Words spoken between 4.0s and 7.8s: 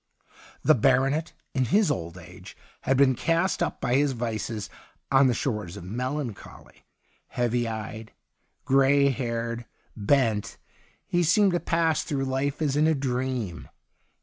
vices on the shores of melancholy; heavy